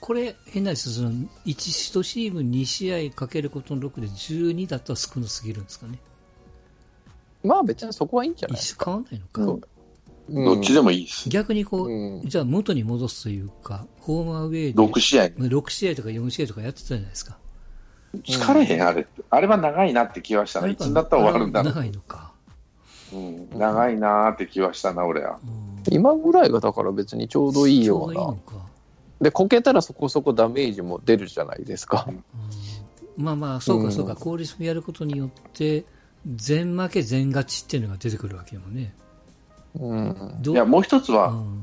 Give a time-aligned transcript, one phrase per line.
[0.00, 5.98] これ、変な話、その、1、1チーム2試合かけることの6で12だったら少なすぎるんですかね。
[7.44, 8.58] まあ別にそこはいいんじゃない？
[8.58, 9.42] 一緒変わんないのか。
[9.42, 9.60] うん
[10.44, 11.28] どっちでもいいです。
[11.28, 15.24] 逆にこう、うんじゃあ元に戻すというか、ホームアウェイで6試合。
[15.24, 17.36] 6試合とか4試合とかやってたじゃないですか。
[18.24, 19.06] 疲れへん、あれ。
[19.30, 20.68] あれは長いなって気はしたな。
[20.68, 21.74] いつだったら終わるんだろう。
[21.74, 22.32] 長いのか。
[23.12, 25.38] うん、長いなーって気はしたな、俺は。
[25.44, 28.60] うん今ぐらいがだから別にちょうどいいようなちょどいいの。
[28.60, 28.66] か。
[29.22, 32.06] で、こけたらそこそこダメージも出るじゃないですか。
[32.08, 32.24] うん
[33.16, 35.84] まあまあ、そううんかそうか、効率をやることによって、
[36.34, 38.94] 全負け全勝ちっていうのが出てくるわけよね。
[39.78, 40.36] うん。
[40.40, 41.62] どいや、もう一つは、うん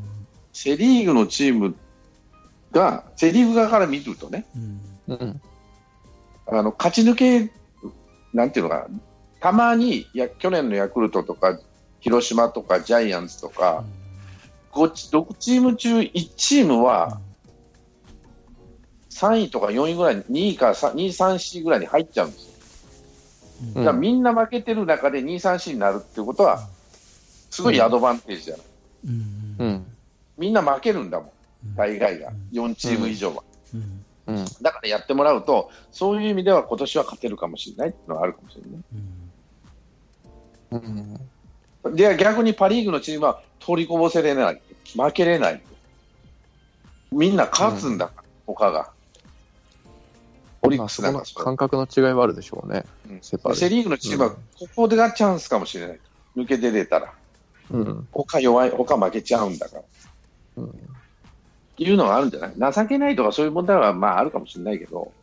[0.52, 1.76] セ・リーグのチーム
[2.72, 4.46] が、セ・リーグ側から見るとね、
[5.08, 5.42] うんうん。
[6.48, 7.52] あの勝ち抜け、
[8.34, 9.00] なんていうのかな、
[9.40, 11.60] たまにや去年のヤクルトとか、
[12.00, 13.84] 広島とかジャイアンツとか、
[14.72, 17.22] 5チ6チーム中1チームは
[19.20, 22.50] 3位とか4位ぐらいに、2位か3 2、3、4ぐらいに入っちゃうんですよ。
[23.62, 26.66] うんだからみんな負けてる中で2、3、4になるってことは、
[27.50, 28.66] すごいアドバンテージじゃない。
[29.08, 29.86] うんうん。
[30.38, 31.30] みんな負けるんだもん、
[31.68, 33.44] うん大概が、4チーム以上は。
[33.74, 34.46] うんうん。
[34.62, 38.82] だからやってもらうと、そういう意味では今年は勝てるかもしれないっていうのはあるかもしれない。
[40.72, 41.20] うん
[41.84, 41.96] うん。
[41.96, 44.62] で逆にパ・リーグのチームは取りこぼせれない、
[44.96, 45.62] 負けれない、
[47.12, 48.92] みんな勝つんだから、他が。
[50.62, 51.02] オリックス
[51.36, 52.86] 感覚の違いはあるでしょうね。
[53.10, 53.20] うん。
[53.22, 54.38] セパレセ・リーグのチームはこ
[54.76, 56.00] こでがチャンスかもしれない、
[56.36, 57.14] 抜け出れたら、
[57.72, 58.08] うん。
[58.12, 59.84] 他弱い、他負けちゃうんだから。
[60.58, 60.74] うん。
[61.78, 62.74] いうのがあるんじゃない？
[62.74, 65.14] 情けないとかそういう問題はまああるかもしれないけど、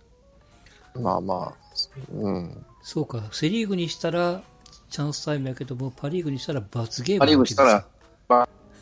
[0.95, 1.55] まあまあ、
[2.15, 2.65] うん。
[2.83, 4.43] そうか、セ・リーグにしたら
[4.89, 7.85] チャンスタイムやけども、パ・リーグにしたら罰ゲームパ・リーグにしたら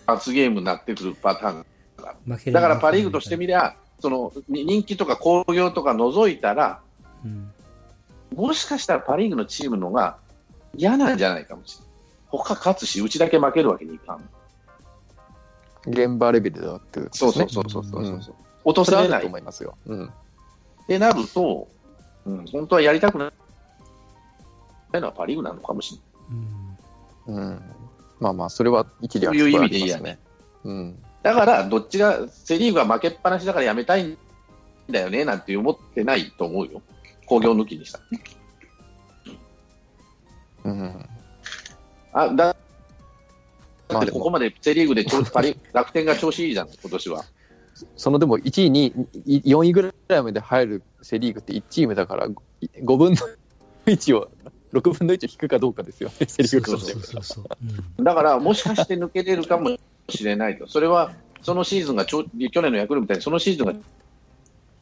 [0.06, 6.82] 罰ゲームになってくるパターンけですよだからパ・リーグとしてみりゃ、そのに人気とか興行とか除いたら、
[7.24, 7.50] うん
[8.34, 10.16] もしかしたらパ・リーグのチームのが
[10.74, 11.90] 嫌なんじゃないかもしれない。
[12.30, 14.28] 他勝つし、うちだけ負けるわけにいかん。
[15.86, 17.32] 現場レベルだってことですね。
[17.32, 18.14] そうそうそうそうそう。
[18.16, 18.22] うん
[18.64, 19.76] 落とそれないっ思いますよ。
[19.86, 20.10] うん。
[20.88, 21.68] てなると、
[22.26, 26.00] うん、本当はやりたくないのはパ・リーグなのかもし
[27.28, 27.36] れない。
[27.36, 27.62] うんうん。
[28.20, 30.18] まあまあ、それは一理あそういう意味でいいやね。
[30.64, 31.04] うん。
[31.24, 34.18] だから、どっちが、セ・リーグは負けっぱなしだからやめたいん
[34.90, 36.82] だよねなんて思ってないと思うよ。
[37.24, 38.22] 工業抜きにしたらね。
[40.64, 41.08] うん。
[42.12, 42.56] あだ
[43.88, 47.24] だってここまでセ・リーグで調パリ 楽天が調子いいじゃん、今年は。
[47.96, 48.92] そのでも1位に
[49.24, 53.16] 4位ぐらいまで入るセ・リーグって1チームだから5分の
[53.86, 54.28] 1を
[54.74, 57.44] 6分の1を引くかどうかですよね、セ・リーグとしてそうそうそうそう。
[57.98, 60.66] うんだから、もしかして抜け出るかもしれないと。
[60.66, 63.74] それは、そのシーズンがちょ、去年のヤクルトみたいに、そのシーズンが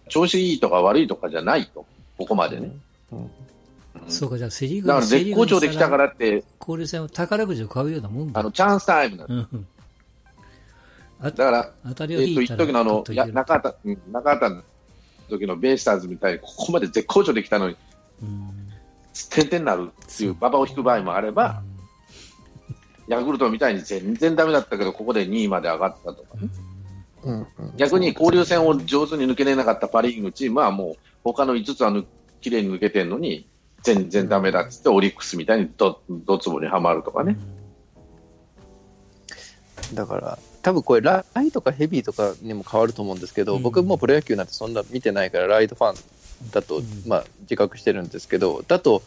[0.09, 1.85] 調子いいとか悪いとかじゃないと。
[2.19, 2.73] ここまでね。
[3.11, 3.19] うん。
[3.19, 3.31] うん。
[4.09, 8.41] そうか、じゃあセ・リーグだから絶好調できたからって、交流戦は宝くじを買うようなもんだ。
[8.41, 9.67] あの、チャンスタイムなん。
[11.23, 14.63] だから、当たりえっと、一を引いたら時のあの、や中畑、うん中畑の
[15.31, 17.77] 時のベイスターズみたいに、ここまで絶好調できたのに、
[18.23, 18.51] うん。
[19.31, 21.63] 点々になるっていう馬場を引く場合もあれば、
[23.09, 26.49] ヤクルトみたいに全然ダメだったけど、ここで2位まで上がったとかね。
[27.25, 27.77] うんうん。
[27.77, 32.05] 逆に交流戦を上手に抜けれなかったパ・リーグのチームはもう他の5つは抜
[32.41, 33.47] きれいに抜けてるのに
[33.83, 37.37] 全然ダメだっつってオリックスみたいにどどつぼにはまるとかね。
[39.95, 43.63] だから、多分これ、ライトかヘビーとかにも変わると思うんですけど、うん。
[43.63, 46.85] 僕もうプロ野球なんてそんな見てないから、ライトファンだと、うん。
[47.07, 49.03] まあ、自覚してるんですけど、だと、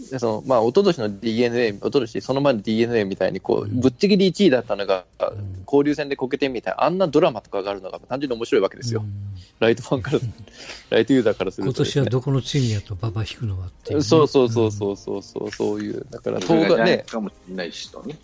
[0.00, 3.80] そのまあ、一昨年の d n a 一昨年その前の d n a みたいにこう、うん。
[3.80, 5.64] ぶっちぎり1位だったのが、ん。
[5.66, 9.12] 交流戦でこけてみたいな、あんなドラマとかがあるのが単純に面白いわけですよ、うん。
[9.58, 10.20] ライトファンから、
[10.90, 11.82] ライトユーザーからする今と。
[11.82, 14.04] ね、年はどこのチームやと馬場引くのはっていうね。
[14.04, 18.16] そうそうそうそうそうそう、そういう、だから、東がね、かもしれないしとね。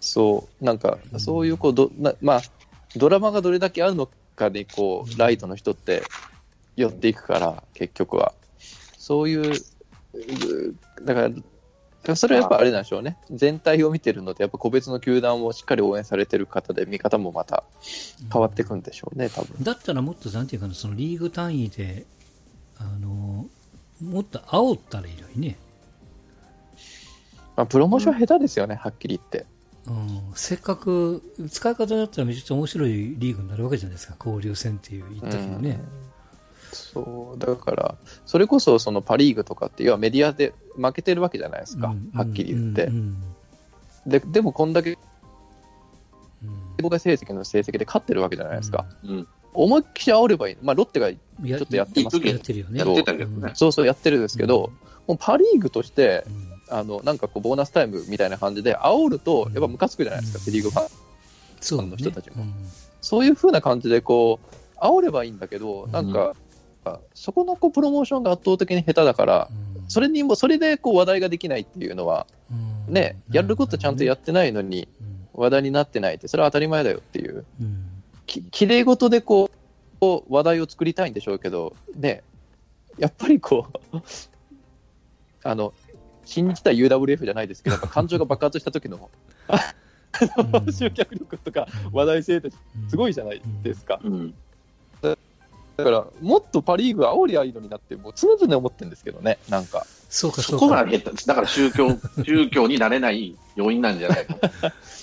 [0.00, 2.42] そう、なんか、そういうこうどな、まあ、
[2.94, 6.04] ドラマがどれだけあるのかで、こう、ライトの人って
[6.76, 8.32] 寄っていくから、結局は。
[8.96, 9.54] そういう、う
[11.04, 11.30] だか
[12.04, 13.18] ら、それはやっぱあれなんでしょうね。
[13.30, 17.64] 全体を見てるので、やっぱ個別の球団をしっかり応援されてる方で、見方もまた
[18.32, 19.62] 変わっていくんでしょうね、多分。
[19.62, 22.06] だったらもっと、なんていうかな、そのリーグ単位で、
[22.78, 23.46] あの、
[24.02, 25.56] もっと煽ったらいいのにね。
[27.56, 29.46] まあ、プロモーション下手ですよね、はっきり言って。
[29.88, 35.80] うん、せっかく、使い方だったらめちゃくちゃ面白いリーグになるわけじゃないですか、交流戦っていう一時のね。
[36.76, 37.94] そう、だから、
[38.24, 42.84] それこそそのパ・リーグとかって、要はメディアで負けてるわけじゃないですか、うんはっきり言って。
[42.86, 44.10] うんうん。
[44.10, 44.98] ででも、こんだけ
[46.42, 46.82] うん。
[46.82, 48.86] 公開成績の成績で勝ってるわけじゃないですか。
[49.04, 49.28] うん。
[49.54, 50.56] 思いっきり煽ればいい。
[50.62, 51.16] まあ、ロッテが、や
[51.58, 52.32] ちょっとやってますけど。
[52.32, 52.78] やってるよね。
[52.78, 53.52] やってたけどね。
[53.54, 54.70] そうそうやってるんですけど、
[55.06, 56.78] もうパ・リーグとして、うん。
[56.78, 60.44] あの、なんかこう、ボーナスタイムみたいな感じで、煽ると、やっぱムカつくじゃないですか、うん。
[60.44, 61.90] セ・リーグファン。
[61.90, 62.42] の人たちも。
[62.42, 62.52] うん。
[63.00, 66.34] そういう風な感じで、こう、煽ればいいんだけど、なんか、
[67.14, 69.48] そこのこうプロモーションが圧倒的に下手だから、
[69.78, 69.90] うん。
[69.90, 72.26] それにも、それでこう話題ができないっていうのは、
[72.88, 72.94] うん。
[72.94, 74.88] ね、やることちゃんとやってないのに、
[75.32, 77.84] 話題になってないって、それは当たり前だよっていう、うん。
[78.26, 79.50] ききれい事でこ
[80.00, 82.22] う、話題を作りたいんでしょうけど、ね、
[82.98, 83.96] やっぱりこう、
[85.42, 85.72] あの、
[86.24, 89.10] 新日対 UWF じゃないですけど、感情が爆発した時の、
[90.72, 92.50] 集客力とか話題性って
[92.88, 94.00] すごいじゃないですか。
[94.02, 94.34] うん。
[95.76, 99.86] だから、もっとパ・リーグ煽りゃいいのになって、もう常々思ってるんですけどね、なんか。
[100.08, 100.66] そうか、そそうか。
[100.66, 101.88] こが下手だから宗教、
[102.24, 104.34] 宗教になれない要因なんじゃないか。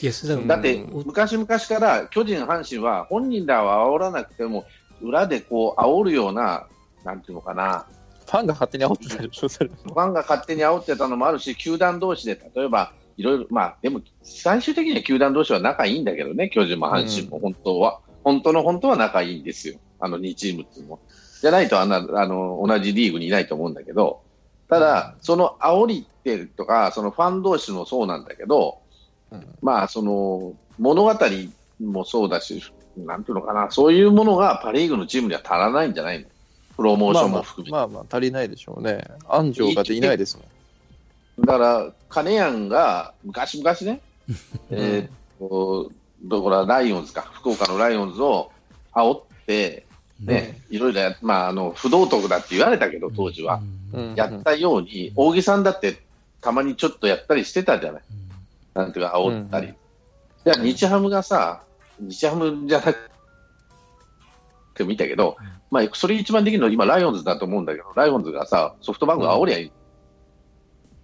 [0.02, 4.66] いや、それだってうん、昔々から巨人、阪神は本人らは煽らなくても、
[5.02, 6.66] 裏でこう煽るような、
[7.04, 7.86] なんていうのかな、
[8.26, 9.70] ファンが勝手に煽ってたでしょ、それ。
[9.70, 19.76] ファンが勝手に煽ってたのもあるし、球団同士で、例えば、いろいろ、まあ、でも、最終的には球団同士は仲いいんだけどね、巨人も阪神も本当は、本当の本当は仲いいんですよ。
[20.04, 21.00] あの2チームっていうのも。
[21.42, 24.22] じゃないと、あんな、あの、同じリーグにいないと思うんだけど、
[24.70, 28.80] ただ、その煽りってとか、そのファン同士もそうなんだけど、
[29.32, 31.14] うんまあ、その、物語
[31.82, 32.62] もそうだし、
[32.98, 36.26] なんていうのかな、そういうものがパ・リーグのチームには足らないんじゃないの？
[36.76, 37.72] プロモーションも含めて。
[37.72, 39.06] まあまあ、まあまあ足りないでしょうね。
[39.28, 40.44] 安城がいないですも
[41.44, 41.46] ん。
[41.46, 44.02] だから、金谷が昔々ね、
[44.70, 45.10] えーっ
[45.40, 45.92] と、
[46.24, 48.52] どこだ、ライオンズか、福岡のライオンズを
[48.94, 49.86] 煽って、
[50.20, 53.62] ね、いろいろや、まあ、あの、不道徳だって言われたけど、当時は。
[53.92, 54.16] うん。
[54.16, 55.98] やったように、大木さんだって
[56.42, 58.02] たまにちょっとやったりしてたじゃない。
[58.74, 59.68] なんていうか、煽ったり。
[59.68, 59.76] うん。
[60.46, 61.64] じゃあ、日ハムがさ、
[62.00, 63.10] 日ハムじゃなく
[64.76, 65.38] て見たけど、
[65.72, 69.72] まあ、それ一番できるのは今、ライオンズだと思うんだけど、ライオンズがさ、ソフトバンクが煽りゃいい。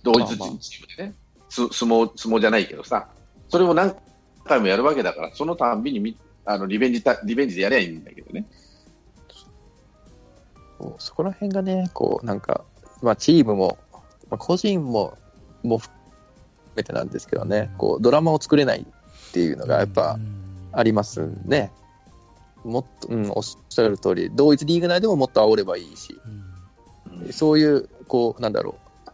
[0.03, 0.27] 同一
[0.59, 1.13] チームでね、
[1.49, 3.09] す相撲、相撲じゃないけどさ、
[3.49, 3.95] それを何
[4.45, 8.45] 回もやるわけだから、そのたんびにみあのリベンジた、リベンジでやりゃいいんだけどね。
[10.79, 12.63] そうそこら辺がね、こう、なんか、
[13.01, 13.77] まあ、チームも、
[14.29, 15.17] まあ、個人も、
[15.61, 15.93] も含
[16.75, 20.17] めてなんですけどね、こう、ドラマを作れないっていうのがやっぱ
[20.71, 21.71] ありますね。
[22.63, 26.19] もっと、うん、おっしゃる通り、同一リーグ内でももっと煽ればいいし、
[27.31, 29.09] そういう、こう、なんだろう。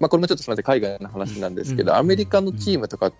[0.00, 3.12] まあ、これもちょっとすみません、海外の話なんですけど、うんアメリカのチームとかっ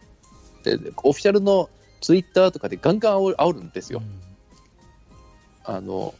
[0.63, 1.71] て、オフィシャルの
[2.01, 4.03] ツイッターとかでガンガン煽る煽るんですよ。
[5.65, 6.15] あの、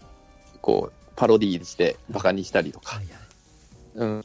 [0.63, 3.01] こう、パロディーして、バカにしたりとか。
[3.95, 4.09] うん。
[4.17, 4.25] うん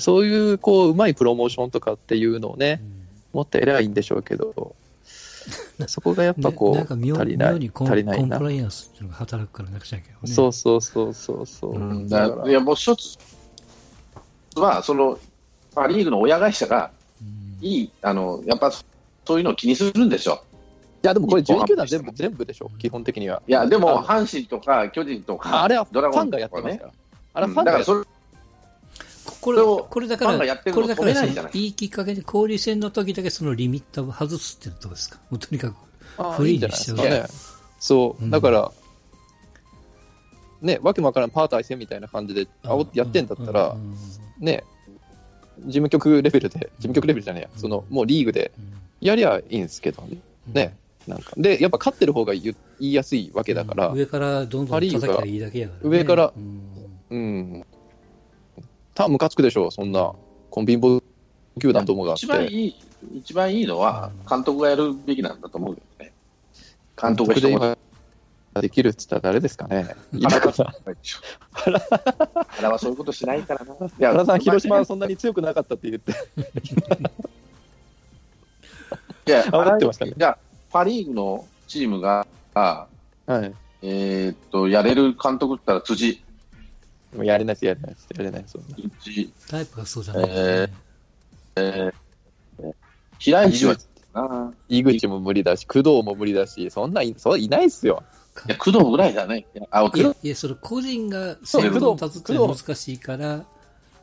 [0.00, 2.82] そういう、こう、うまいプロモーションとかっていうのをね、
[3.32, 4.74] もっとやればいいんでしょうけど、
[5.86, 8.50] そこがやっぱこう、なんか妙足りない、妙にコン足りないなコンプ。
[8.50, 10.32] ライアンスっていうのが働くからなくちゃいけない、ね。
[10.32, 11.74] そうそうそうそうそう。
[11.76, 13.18] うんだからだいや、もう一つ
[14.56, 15.18] は、その、
[15.74, 16.90] パ・リーグの親会社が、
[17.20, 18.84] うんいい、あの、やっぱ、そ
[19.36, 20.42] ういうのを気にするんですよ。
[21.04, 23.42] いや、でもこれ12球団日本ハム全部、全部でしょ、基本的には。
[23.46, 26.92] いや、でも、あ阪神とか巨人とか、あれはフドラゴンァンがやってますから。
[27.34, 28.06] あれはファンがやってだからそれ、
[29.40, 30.38] これこれだから、
[30.72, 35.18] これだからいいきっかけで交流戦の時だけそのリミッターを外すっていうのはどうですか？
[35.28, 35.74] もうとにかく。
[36.16, 37.02] あフリーいいんじゃないですか。
[37.02, 37.26] にしね。
[37.80, 38.24] そう。
[38.24, 38.30] う、ん。
[38.30, 38.72] だから、
[40.62, 43.94] ね、わけもわからんパー対戦みたいな感じで煽ってやってんだったらう、ん。
[44.38, 44.64] ね、
[45.66, 48.52] 事務局レベルで、事務局レベルじゃねえや、その、もうリーグで
[49.00, 50.16] やりゃいいんですけどね。
[50.52, 50.76] ね。
[51.06, 51.32] なんか。
[51.36, 55.96] で、やっぱ勝ってる方が言いやすいわけだから、上からどんどん叩きゃいいだけやから、ね。
[55.96, 56.74] 上からうん
[57.10, 57.66] うん。
[58.94, 60.12] たムカつくでしょ、そんな、
[60.50, 61.02] コンビンボ
[61.60, 62.52] 球団ともがあっ一番て。
[62.52, 62.76] いい、
[63.16, 66.12] 一番いいのは、監督がやるべきなんだと思うよね。
[67.00, 67.78] 監督が監督
[68.60, 69.96] できるって言ったら誰ですかね。
[70.12, 70.74] い原なかった。
[72.48, 73.74] 原はそういうことしないからな。
[73.74, 76.12] い や原さん、広島はそんなに強くなかったって言って。
[79.26, 80.38] いや、煽ってましたねじゃあ、
[80.74, 82.88] パ・リーグのチームが、は
[83.28, 83.54] い。
[83.80, 86.20] えーっと、やれる監督って言ったら辻、
[87.14, 88.58] もうやれないです、やれないです、やれないです。
[89.00, 90.68] 辻、タイプがそうじゃない、え
[91.54, 92.74] えー、
[93.20, 93.76] 平石は
[94.14, 98.02] な、井口も無理だし、工藤も無理だし、そんない、そういないっすよ。
[98.48, 99.46] いや、工藤ぐらいだね。
[99.70, 103.44] あ、いやいや、それ個人が先頭に立つっていうのは難しいから、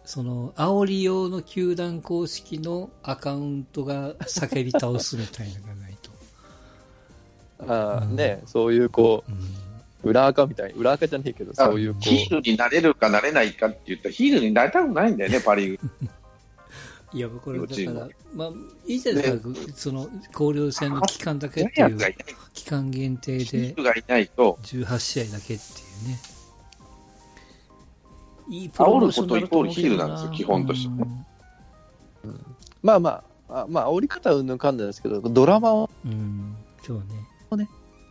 [0.06, 5.91] その、煽り用の球団公式のアカウントが叫び倒すみたいなのがな。
[7.68, 9.24] あーうんね、そういうこ
[10.04, 15.90] う裏垢みたい、裏垢じゃねえけど、そういうこヒールになれるかなれないかって言ったら、ヒールになりたくないんだよね、パ・リーグ。
[17.14, 18.52] いや、これだから、まあ、
[18.88, 21.98] いいじゃないですか、その交流戦の期間だけっていう、
[22.54, 23.44] 期間限定で、
[23.76, 25.58] 18試合だけってい
[26.06, 26.20] うね。
[28.50, 29.98] いいプロモーションだと思うけどな。
[29.98, 31.26] 煽ることイコールヒールなんですよ、基本としてね。
[32.24, 32.46] うん、
[32.82, 37.04] まあまあ、あまあ、煽り方はうんぬんかんなんですけど、ドラマを、うん、そうね。
[37.58, 37.70] ね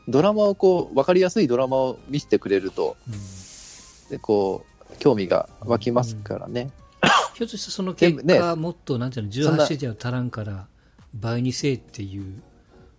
[0.09, 6.70] ドラマをこう、わかりやすいドラマを見せてくれると、うん、で、こう、興味が湧きますからね。
[7.35, 10.66] ひょっとしてその結果、ね、もっと、なんていうの、18試合は足らんから、
[11.14, 12.42] 倍にせえっていう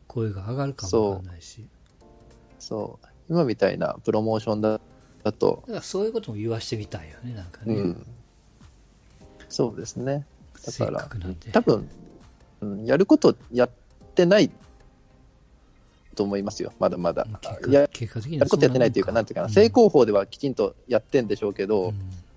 [0.07, 1.65] 声が上がるかもわかんないし。
[2.59, 3.07] そう。
[3.29, 4.79] 今みたいなプロモーションだ
[5.23, 5.63] だと。
[5.67, 7.75] だからそういうことも言わしてみたいよね、なんかね。
[7.75, 8.05] うん、
[9.49, 10.25] そうですね。
[10.65, 11.09] だから、
[11.51, 11.89] 多分、
[12.61, 13.69] うん、やることやっ
[14.15, 14.51] てない
[16.15, 17.25] と思いますよ、まだまだ。
[17.69, 21.93] ややることやってないというか、なんていうかな、正攻法ではきちんとやってんでしょうけど、うん、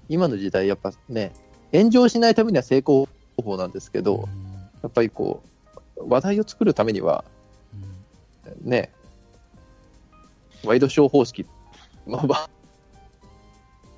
[0.08, 1.32] 今の時代、やっぱね、
[1.72, 3.08] 炎上しないためには成功
[3.42, 4.20] 法なんですけど、うん、
[4.82, 5.42] やっぱりこ
[5.96, 7.24] う、話題を作るためには、
[8.62, 8.90] うん、ね、
[10.64, 11.46] ワイドショー方式、
[12.06, 12.48] まあ、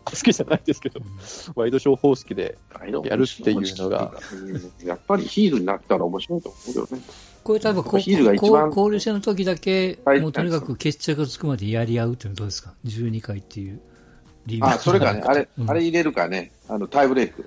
[0.06, 1.06] 好きじゃないですけど、うん、
[1.54, 2.56] ワイドショー方式で
[3.04, 4.14] やるっていうのが。
[4.84, 7.02] やっぱりヒールになったら面白いと思うよね。
[7.46, 13.80] これ多分こヒールが一番交流戦の時だけ、もうとにかく決着がつくまでやり合うっていうのはどうですか ?12 回っていう
[14.46, 17.46] 理由あ、それかね、あれ、うん、あれ入れるかね、あのタイブレーク。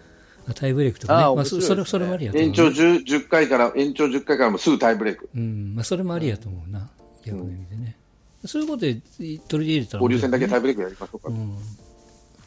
[0.55, 1.23] タイブレークとかね。
[1.23, 2.47] あまあ、それ、それもありやと思う。
[2.47, 5.29] 延長 10, 10回から、延長10回からもすぐタイブレーク。
[5.35, 6.89] うん、まあ、それもありやと思うな。
[7.25, 7.97] 逆の意味でね。
[8.45, 9.01] そういうことで
[9.49, 11.27] 取り入れたら、ね、交流戦だけタイブレークやりましょうか。
[11.27, 11.57] うん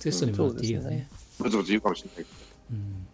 [0.00, 1.06] テストにもらっていいよね。
[1.38, 2.28] ブツブツ言うかもしれないけど。
[2.72, 3.06] うん、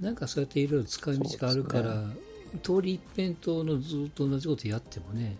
[0.00, 2.14] なんかそうやっていろいろ使い道があるから、ね、
[2.62, 5.36] 通り一辺倒のずっと同じことやってもね。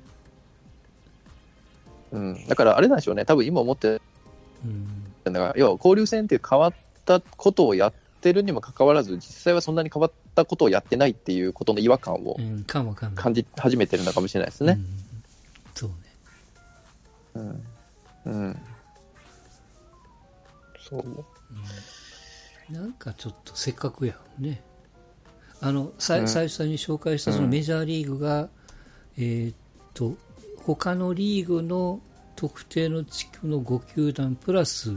[2.12, 4.00] うん、だからあれなんでしょうね、多分今思ってる
[5.24, 12.36] だから、要は交流戦っていう変わったことをやってるにもかかわらず、実際はそんなに変わったことをやってないっていうことの違和感を
[13.14, 14.78] 感じ始めてるのかもしれないですね。
[14.78, 14.86] うん、
[15.74, 15.96] そうね。
[17.34, 17.62] うん
[18.26, 18.58] うん。
[20.88, 21.00] そう。
[21.00, 21.16] うん、
[22.70, 24.62] なんかちょっとせっかくやね。
[25.60, 28.48] あの、さ、うん、最初に紹介したそのメジャーリーグが、うん、
[29.18, 29.56] えー、っ
[29.94, 30.16] と、
[30.58, 32.00] 他のリーグの
[32.34, 34.94] 特定の地区の5球団プラス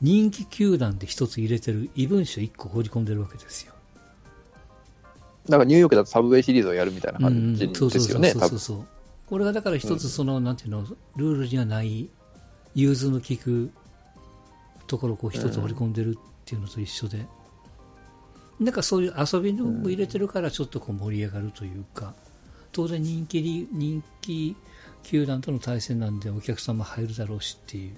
[0.00, 3.72] 人気球団で一つ入れてる異文書1個放り込んでるわけですよ。
[5.48, 8.86] なんかニューヨークだとサブウェイシリーズをやるみたいな感じですよね、そうそうそう
[9.26, 10.84] これがだから一つその、なんていうの、
[11.16, 12.08] ルールにはない
[12.74, 13.70] 融通の利く
[14.86, 17.26] ところを一つ掘り込んでるっていうのと一緒で、
[18.60, 22.14] なんかそういう遊びのも入れてるからちょっとこう盛り上がるというか、
[22.70, 24.54] 当然人気人気
[25.02, 27.96] 球団との対戦なんでお客さんも入るだろうしっていう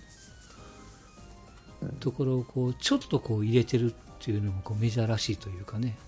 [2.00, 5.98] ところをこうちょっとこう入れてるっていうのもこうメジャーらしいというかね。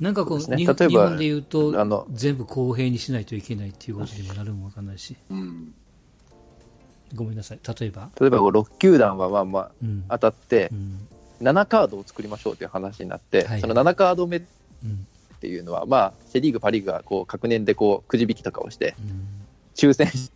[0.00, 5.16] なんかこう、ね、日本でいうと全部公平にしないといけないっていうことにもなるもわかんないし。
[5.28, 5.74] うん
[7.14, 8.10] ごめんなさい、例えば？
[8.20, 9.70] 例えば6球団はまあまあ
[10.10, 10.70] 当たって、
[11.40, 14.42] 7カードを作りましょうという話になって、その7カード目っ
[15.40, 18.94] ていうのは、まあ、セ・リーグ、パ・リーグがこう各年でこうくじ引きとかをして、
[19.74, 20.30] 抽選し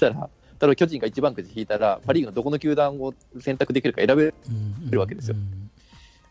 [0.00, 0.28] たら、
[0.60, 4.34] 例えば巨人が1番くじ引いたら、パ・リーグのどこの球団を選択できるか選べ
[4.90, 5.36] るわけですよ。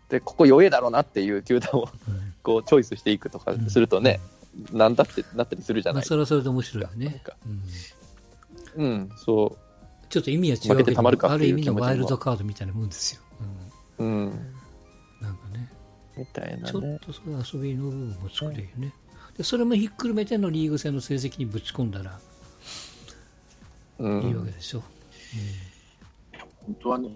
[0.09, 1.87] で、ここ弱えだろうなっていう球団を
[2.43, 4.19] こうチョイスしていくとかするとね、
[4.73, 6.09] なんだってなったりするじゃないですか。
[6.09, 7.21] それはそれで面白いよね。
[8.75, 10.07] うん、そう。
[10.09, 13.21] ちょっと意味は違うけど、ある意味のワイルドカードみたいなもんですよ。
[13.99, 14.07] うん。
[14.07, 14.29] うん、
[15.21, 15.71] なんかね。
[16.17, 18.93] みたいな、ね、ちょっとそういう遊びの部分も作れるよね。
[19.37, 22.19] でそれもひっくるめてのリーグ戦の成績にぶち込んだら、
[23.99, 24.79] うん、いいわけでしょ。
[24.79, 24.81] う
[26.37, 27.09] ん、本当はね、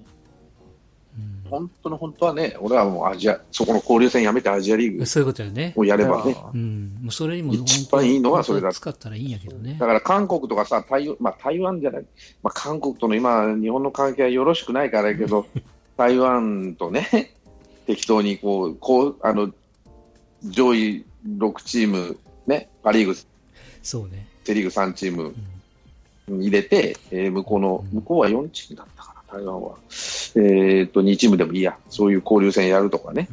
[1.49, 5.73] 本当の本当はね、俺はもうアジア、そこの交流戦やめてアジアリーグそういうことよね。
[5.75, 6.35] をやればね。
[6.53, 6.97] うん。
[7.03, 8.71] もうそれにも一番いいのはそれだ。
[8.71, 9.77] 使ったらいいんやけどね。
[9.79, 12.05] だから韓国とかさ、台,、まあ、台湾じゃない、
[12.41, 15.45] まあ、韓国との今、日本の関係はよろしくないからやけど、
[15.97, 17.35] 台湾とね、
[17.85, 19.51] 適当にこう、こう、あの、
[20.43, 22.17] 上位6チーム、
[22.47, 23.15] ね、パ・リーグ、
[23.81, 24.27] そうね。
[24.43, 25.33] セ・リーグ3チーム
[26.27, 29.75] 入れて、えー、向こうの、向こうは4チームだったか台湾は。
[30.35, 33.27] えっ、と、2チームでもいいや、そういう交流戦やるとかね。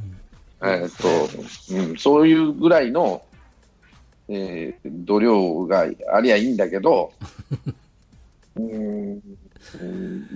[0.61, 1.09] うん、えっ、と、
[1.75, 3.23] うん、そういうぐらいの、
[4.28, 7.12] えー、度量がありゃいいんだけど、
[8.56, 9.23] うん、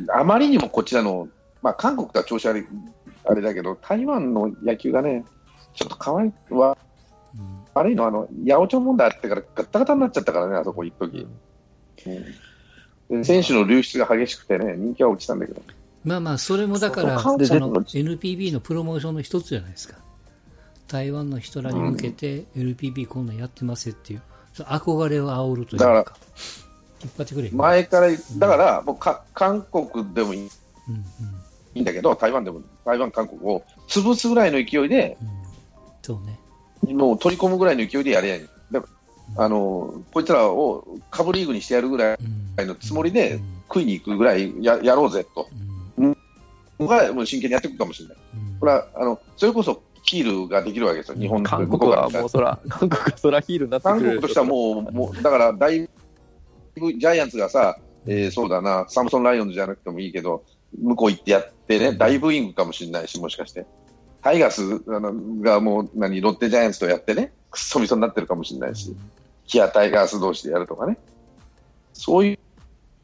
[0.08, 1.28] あまりにもこちらの、
[1.62, 2.66] まあ、韓国とは調子悪い、
[3.24, 5.24] あれだけど、台湾の野球がね、
[5.74, 6.78] ちょっと可愛いは、
[7.34, 11.26] うん、悪いのは、あの、八百長問題あってからガタガタになっちゃったからね、あそこ一時、
[12.06, 12.24] うん
[13.22, 15.62] 選手の流出が激しくてね、人気は落ちたんだけど。
[16.04, 19.96] まあまあ、それもだから、その NPB のプロモーションの一つじゃないですか。
[20.88, 24.22] 台湾の人らに向けて、NPB こんなんやってますっていう、
[24.52, 26.16] その憧れを煽るというだかか、
[27.02, 27.50] 引っ張ってくれ。
[27.50, 28.08] 前から、
[28.38, 31.00] だから、もうか韓国でもいいうんうん
[31.74, 35.28] いいんだけど、台湾でも、台湾、韓国を潰すぐらいの勢いで、うん
[36.02, 36.38] そうね。
[36.94, 38.46] もう取り込むぐらいの勢いでやりゃいい。
[38.70, 38.86] だか
[39.36, 43.56] らあのこいつらをカブリーグにしてやるぐらいうんのつもりでうん。
[43.68, 45.48] 食いに行くぐらいややろうぜと、
[45.98, 46.16] うん。
[46.78, 48.16] 僕はもう真剣にやっていくかもしれない。
[48.34, 48.60] うん。
[48.60, 55.88] これはあのそれこそヒールができるわけですよ、日本の韓国はもうそら、韓国はそらヒールになってく韓る国としてはもう、もうだからだい
[56.76, 60.44] ぶジャイアンツがさ、えーそうだな、サムソンライオンズじゃなくてもいいけど、
[60.80, 63.66] 向こう行ってやってね、大ブーイングかもしれないし、もしかして。
[64.22, 68.94] タイガースあのがもう何、ロッテジャイアンツとやってね、くっそみそになってるかもしれないし、
[69.46, 70.98] キアタイガース同士でやるとかね、
[71.92, 72.38] そういう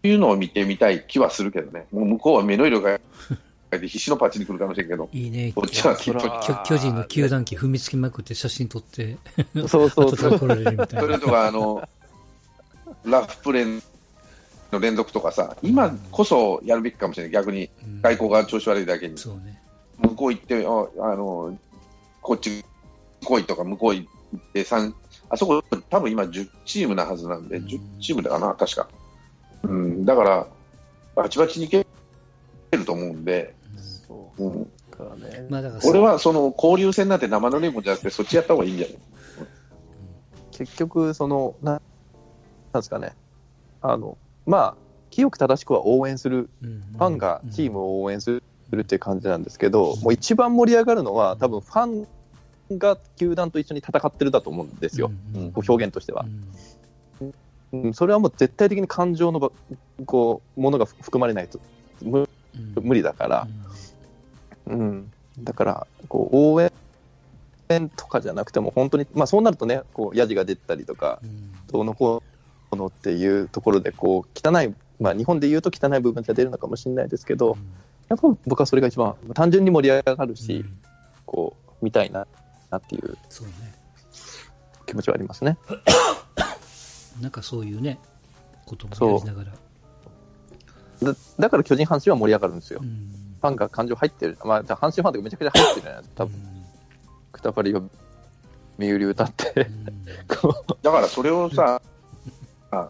[0.05, 3.39] のを見てみたい気はするけどね、もう向こうは目の色が変
[3.73, 5.53] えて必死のパッチに来るかもしれんけど、いいね。
[5.55, 9.17] こっちはきっと巨巨人の球団機踏みつけまくって写真撮って、
[9.69, 10.39] そうそうそう後で。
[10.39, 11.01] 来られるみたいな。
[11.01, 11.89] それとか、あの、
[13.05, 13.83] ラフプレー
[14.73, 19.61] の連続とかさ、今こそやるべきかもしれない、逆にうん外交が調子悪いだけに、そうね。
[19.99, 21.57] 向こう行って、ああの
[22.21, 22.65] こっち
[23.25, 24.07] 来いとか、向こう行
[24.37, 24.95] って、三
[25.29, 28.89] あそこ、多分今10チームなはずなんで、うん10チームだな、確か。
[29.63, 30.47] うん、だから、
[31.15, 31.87] バチバチにいけ
[32.73, 33.55] ると思うんで、
[34.07, 35.47] そうん、うからね。
[35.51, 38.99] まあだから俺はその交流戦なんて生のレモンじゃなくて、そっちやった方がいいんじゃない？
[40.53, 43.13] 結局、その、ななんですかね。
[43.81, 44.17] あの、
[44.47, 44.75] まあ、
[45.11, 48.31] 清く正しくは応援する、フファンがチームを応援す
[48.71, 52.05] るっていう感じなんですけど、もう一番盛り上がるのは、多分ファ
[52.73, 55.53] ンが球団と一緒に戦ってるだと思うんですよ、うん。
[55.53, 56.23] こう表現としては。
[56.23, 56.45] うん、
[57.95, 59.51] それはもう絶対的に感情のば
[60.05, 61.59] こうものが含まれないと。
[62.03, 62.29] 無
[62.83, 63.49] 無理だから、
[64.67, 71.21] うん、だからこう応援とかじゃなくても本当に、まあ、そうなるとねこうヤジが出たりとか
[71.71, 72.23] どうのこ
[72.71, 77.57] うのっていうところでこう汚い、まあ、日本で言うと汚い部分が出るのかもしれないですけど
[78.09, 80.67] やっぱ僕はそれが一番単純に盛り上がるし、
[81.25, 82.27] こう見たいな
[82.71, 83.17] なっていう。
[84.85, 85.57] 気持ちはありますね。
[87.21, 87.99] なんかそういうね、
[88.67, 89.53] こともやりながら。
[91.03, 92.81] だだから巨人阪神は盛り上がるんですよ。
[92.83, 93.23] うん。
[93.41, 96.35] ファンが感情入ってる、まあ、阪神ファンとかめちゃくちゃ入ってるじゃないですか、多分
[97.33, 97.83] くたばりを
[98.79, 99.69] 身売り歌って、
[100.41, 101.83] こだからそれをさ、
[102.71, 102.89] あ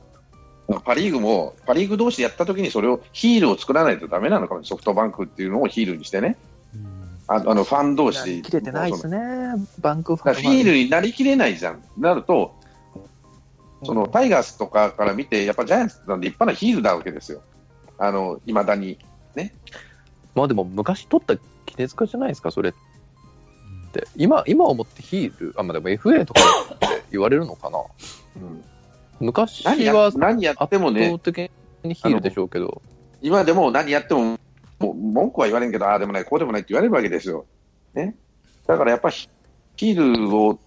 [0.84, 6.36] パ・リーグも、パ・リーグ同士でやったときにそれをヒールを作らないとダメなのかも、ソフトバンクっていうのをヒールにしてね、
[6.74, 7.18] うん。
[7.28, 8.42] ああのファン同う士で。
[8.42, 9.18] 切れてないですね、
[9.80, 11.82] バンクファンールになりきれないじゃん。
[11.96, 12.54] なると、
[13.84, 17.42] そのタイガースとかから見て、やっぱジャイアンツなんで立派なヒールなわけですよ。
[17.98, 18.98] あの、未だに。
[20.34, 22.72] まあでも昔取った杵塚じゃないですか、それっ
[23.92, 24.06] て。
[24.16, 26.40] 今、今思ってヒール、あ、まあでも FA とか
[26.74, 27.78] って言われるのかな。
[28.36, 28.64] うん
[29.22, 31.50] 昔何やは何やっても圧ね倒、的
[31.84, 32.82] にヒールでしょうけど、
[33.20, 34.38] 今でも何やっても、
[34.80, 37.46] もう文句は言われんけど、ああでもない、こうでもないって言われるわけですよ。
[37.94, 38.16] ね。
[38.66, 39.16] だからやっぱり
[39.76, 40.58] ヒールを、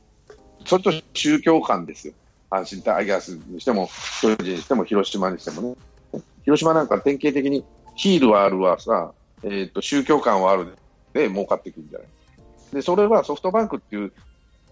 [0.66, 2.14] それと宗教観ですよ。
[2.50, 3.90] 阪神タイガースにしても、
[4.22, 6.22] 巨人にしても、広島にしてもね。
[6.44, 7.64] 広島なんか典型的に
[7.96, 9.12] ヒールはあるわさ、
[9.44, 10.78] えー、と宗教観はある
[11.14, 12.08] で儲かってくるんじゃない
[12.74, 14.12] で、それはソフトバンクっていう、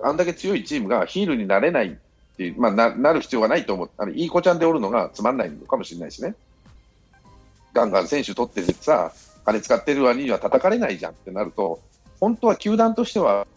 [0.01, 1.95] あんだけ強いチームがヒールになれないっ
[2.37, 3.89] ていう、まあ、ななる必要はないと思う。
[3.97, 6.35] あのいい子ちゃんでおるのがつまんないのかもしれないしね。
[7.73, 9.11] ガンガン選手取っててさ、
[9.45, 11.79] 金使ってる割には叩かれないじゃんってなると、
[12.19, 13.47] 本当は球団としては、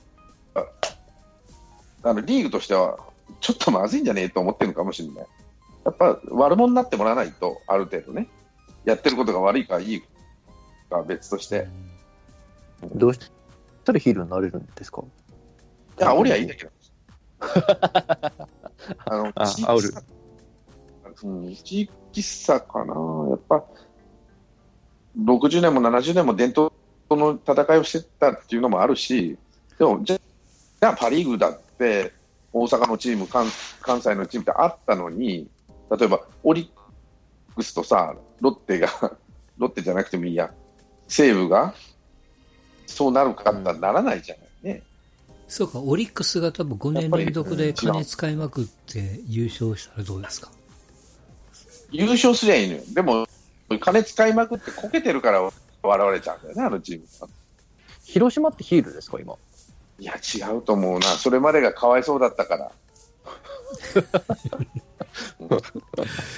[2.03, 2.99] あのリーグとしては、
[3.41, 5.27] ちょっとまずいんじゃねえと思ってるのかもしれない。
[5.85, 8.29] やっぱ悪者になってもらわないと、ある程度ね、
[8.85, 10.01] やってることが悪いかいい
[10.91, 11.69] かは別として、
[12.95, 13.21] どうし
[13.85, 15.03] たらヒールになれるんですか？
[15.03, 16.71] いや、俺はいいんだけど。
[17.41, 20.03] あの、あ煽る差
[21.23, 22.95] うん、地域差かな。
[23.31, 23.65] やっぱ、
[25.19, 26.71] 60年も70年も伝統
[27.11, 29.39] の戦いをしてたっていうのもあるし、
[29.79, 32.13] でも、じゃじゃあパ・リーグだって、
[32.59, 33.47] 大阪のチーム関、
[33.83, 35.47] 関西のチームってあったのに、
[35.91, 38.89] 例えばオリックスとさ、ロッテが、
[39.59, 40.51] ロッテじゃなくてもいいや、
[41.07, 41.75] 西武が、
[42.87, 44.83] そうなるかってならないじゃないね。
[45.49, 50.51] そうか、オリックスが多分5年連続で金使いまくって優勝したらどうですか？
[51.91, 52.83] 優勝すりゃいいのよ。
[52.89, 53.27] でも、
[53.81, 55.43] 金使いまくってこけてるから
[55.83, 57.29] 笑われちゃうんだよね、あのチームは。
[58.03, 59.35] 広島ってヒールですか、今？
[59.99, 61.07] いや、違うと思うな。
[61.07, 62.73] それまでがかわいそうだったから。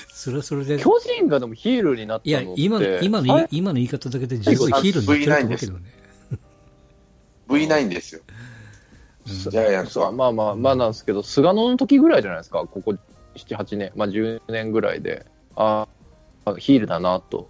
[0.08, 0.78] それはそれで。
[0.78, 2.62] 巨人がでもヒールになったいやのっ、て。
[2.62, 5.80] 今の、今のはい、今の言い方だけで十分ヒールになってると思うけどね。
[7.48, 8.20] V9 ですよ。
[8.28, 8.48] うん
[9.28, 10.06] ジャイアンツは。
[10.06, 12.94] そうまあまあまあなんですけど、菅野の時ぐらいじゃないですか、ここ
[13.36, 15.86] 7、8年、まあ10年ぐらいで、あ
[16.44, 17.48] あ、ヒールだなと、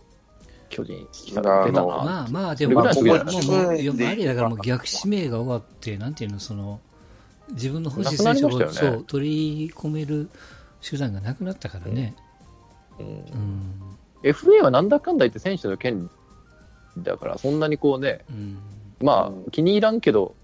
[0.69, 1.83] 巨人、出たな。
[1.83, 6.81] まあまあ、でも、それぐらいもう、あれだからもう逆指名が終わって、なんていうの、その、
[7.53, 10.29] 自分の欲しい選手を、ねそう、取り込める
[10.81, 12.15] 手段がなくなったからね。
[12.99, 13.99] うんうん。
[14.23, 16.11] FA はなんだかんだ言って選手の権
[16.97, 18.59] 利だから、そんなにこうね、うん。
[19.01, 20.35] まあ気に入らんけど、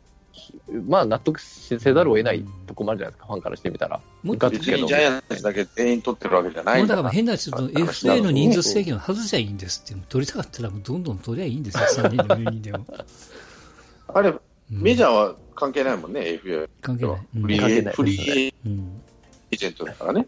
[0.86, 4.00] まあ納得せざるを得ないとこもあるじゃないですか、ファンからしてみたら。
[4.22, 7.14] もっと別にジャイアンツだけ全員取ってるわけじゃないもうだからんだから。
[7.14, 12.86] 変なちょっと FA の人数制限を外しゃいいんですって、取りたかったらもうどんどん取りゃいいんですよ、3人でも4人でも。
[14.08, 17.18] あれ、うんメジャーは関係ないもんね、FA 関係ない。
[17.36, 19.02] うんフリーフリーうん
[19.50, 20.26] エージェントだからね。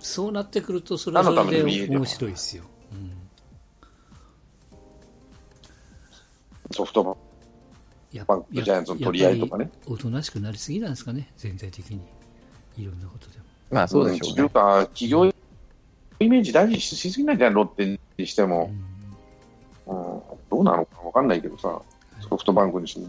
[0.00, 2.64] そうなってくると、それはで面白いですよ。
[2.92, 3.12] うん
[6.70, 7.27] ソフトバン
[8.12, 9.64] やっバンクとジャイアンツの取り合いとかね。
[9.64, 12.00] やっぱりおとなしくなりすぎなんですかね、全体的に。
[12.78, 13.44] いろんなことでも。
[13.70, 14.50] まあそうでしょうねという。
[14.50, 18.68] か、企業イメージ大事にししすぎないじゃん、ロッテにしてうも。
[18.68, 18.88] ん
[19.86, 21.80] うん、どうなのかわかんないけどさ、
[22.28, 23.08] ソフトバンクにしても。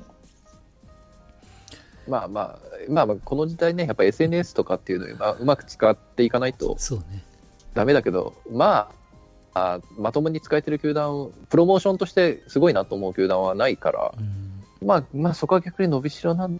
[2.08, 2.60] まあまあ、
[2.90, 7.24] まあまあ、この時代ね、やっぱ SNS とかっていうのを、まあ、うまく使っていかないとそうね。
[7.76, 8.90] ダメだけど、ま
[9.54, 14.38] あ、あまともに使えてる球団、プロモーションとしてすごいなと思う球団はないから、うん
[14.82, 16.60] まあ、まあそこは逆に伸びしろなん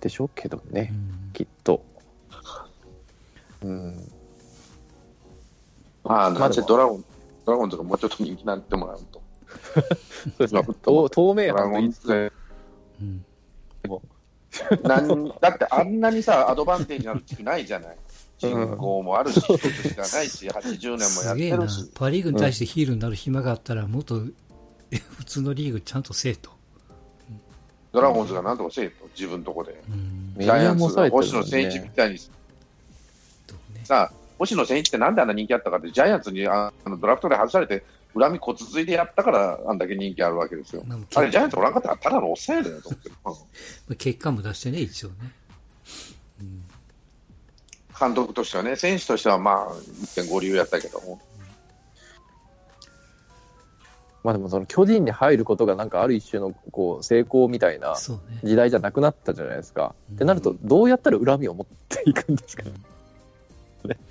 [0.00, 1.84] でしょうけどうね、んきっと。
[3.62, 4.12] うん、
[6.04, 7.04] まあ、なんせまあでもドラゴン、
[7.44, 9.22] ドラゴンズがもうちょっと人気になってもらうと。
[9.66, 12.32] そうですねまあ透透明ドラゴン版と言いつつズ
[13.00, 13.24] うん
[14.82, 17.96] なんだってあんなにさ、アドバンテージなる地区ないじゃない。
[18.38, 21.90] 人口もあるし、一つしかないし、 80年もやってるし。。
[21.94, 24.22] パ・リーグに対してヒールになる暇があったら、もっと
[25.18, 26.50] 普通のリーグちゃんとせえと。
[27.92, 29.72] ドラゴンズがなんとかせえと、自分のとこで。
[29.88, 32.18] うんジャイアンツが星野千一みたいに
[33.84, 40.82] さ、星野千一ってなんであんな人気あったかって、ジャイアンツにああのドラフトで外されて、恨み骨ついでやったから、あんだけ人気あるわけですよ。
[40.86, 42.90] まああれ、ジャイアンツおらんかったら、ただのおっさんやだよと
[43.24, 45.14] 思って 結果も出してね、一応ね。
[46.40, 46.64] うん
[47.98, 51.18] 監督としてはね、選手としてはまあ、1.5流やったけども。
[54.26, 57.94] まあでもその巨人に入ることがなんかある一種のこう成功みたいな。
[58.42, 59.94] 時代じゃなくなったじゃないですか。
[60.10, 62.64] うんってなると、どうやったら恨みを持っていくんですか、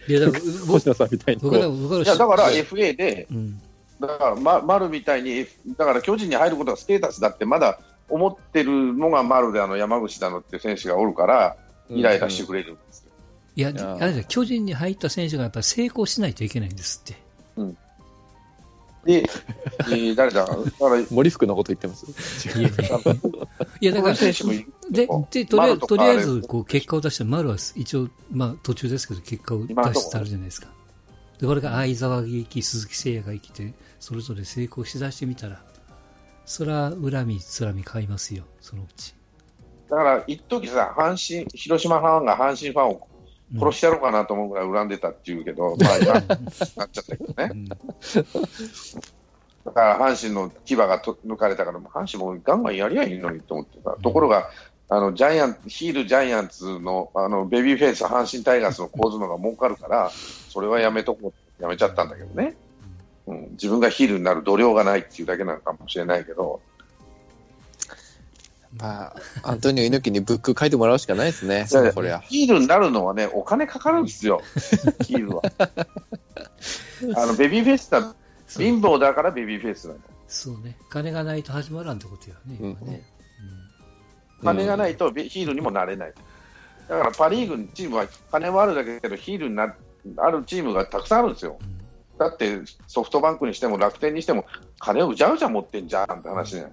[0.07, 1.75] いや、だから、僕 星野さんみたいにこ僕ら、う。
[1.75, 3.61] 僕ら、いや、だから FA で、うん。
[3.99, 5.45] だから、ま、丸みたいに、
[5.77, 11.57] だから巨人に入ることがステータスだって、まだ思ってるのが丸で、あの山口だのって選手がおるから、
[11.89, 13.11] イライラしてくれるんですよ。
[13.57, 17.24] いや、いやあれ巨人に入った選手がやっぱり成功しないといけないんですって。
[19.05, 22.05] で、えー誰だ、だから、森福のこと言ってます？
[22.59, 22.63] い
[23.85, 24.13] やだから、
[24.89, 30.69] で、で、とりあえず、丸とりあえず、こう、結果を出して、丸は一応、まあ、途中ですけど、結果を出してあるじゃないですか。
[31.39, 35.63] で、これが相沢が生き、鈴木誠也が生きて、それぞれ成功しだしてみたら、
[36.45, 39.13] そら、恨み、つらみ買いますよ、そのうち。
[39.87, 43.14] だから、一時さ、阪神、広島ファンが阪神ファンをうん
[43.53, 47.51] 殺してやろうかなと思うぐらい恨んでたっていうけど、 まあ今、なっちゃったけどね。
[47.51, 47.69] うん
[49.65, 53.91] だから阪神の牙がと抜かれたから、阪神もガンガンやりゃいいのにと思ってた。
[53.93, 54.49] ところが、
[54.87, 60.11] あのジャイアンヒールジャイアンツのあのベビーフェイス、阪神タイガースの構図のが儲かるから、
[60.49, 62.55] それはやめとこう、やめちゃったんだけどね。
[63.25, 66.61] うん、自分がヒールになる度量がないっていうだけなのかもしれないけど、
[68.77, 72.19] まあ、アントニオ猪木にブック書いてもらうしかないですね、こりゃ。
[72.19, 74.41] ヒールになるのはね、お金かかるんですよ、
[75.03, 75.41] ヒールは。
[77.15, 78.01] あのベビーフェイスだ、
[78.47, 79.99] そう貧乏だからベビーフェイスなの。
[80.27, 80.77] そうね。
[80.89, 83.03] 金がないと始まらんってことやね、今ね。
[84.43, 86.13] 金がないとヒールにもなれない。
[86.89, 89.75] だからパ・リーグのチームは金はあるだけだけど、ヒールにな
[90.17, 91.57] あるチームがたくさんあるんですよ。
[91.61, 91.75] うん
[92.17, 94.45] だってソフトバンクにしても楽天にしても
[94.79, 96.71] 金をうじゃうじゃ持ってんじゃんって話ね。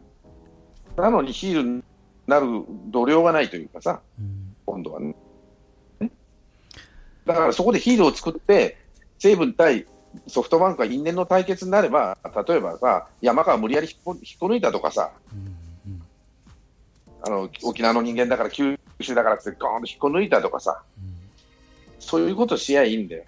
[0.97, 1.83] なのにヒールに
[2.33, 5.15] なる度量がないというかさ、うん今度はね。
[6.01, 6.11] ね
[7.27, 8.79] だからそこでヒールを作って、
[9.19, 9.87] 西武対
[10.27, 12.17] ソフトバンクが因縁の対決になれば、
[12.49, 16.03] 例えばさ、山川無理やり引っこ引っこ抜いたとかさ、うんうん
[17.25, 21.13] あの沖縄の人間だから九州だからってゴーンと引っこ抜いたとかさ、うん
[22.01, 23.25] そういうことしやいいんだよ。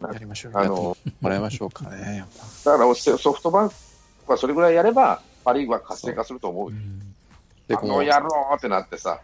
[0.00, 0.52] やりましょう。
[0.54, 2.24] あのもらいましょうかね。
[2.64, 3.74] だからソフトバンク
[4.28, 6.76] はそれぐらいやれば、パ・リーグは活性化すると思うよ。
[6.76, 7.05] うん
[7.68, 9.20] で、あこのの野郎ってなってさ、